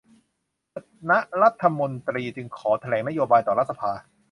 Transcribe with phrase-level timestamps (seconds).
[0.73, 0.75] ค
[1.09, 3.91] ณะรัฐมนตรีจึงขอแถลงนโยบายต่อรัฐสภา